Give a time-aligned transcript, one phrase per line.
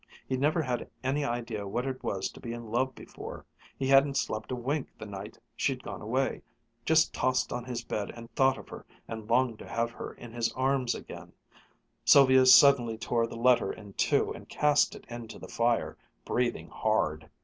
[0.27, 3.45] He'd never had any idea what it was to be in love before
[3.77, 6.41] he hadn't slept a wink the night she'd gone away
[6.85, 10.33] just tossed on his bed and thought of her and longed to have her in
[10.33, 11.33] his arms again
[12.03, 17.29] Sylvia suddenly tore the letter in two and cast it into the fire, breathing hard.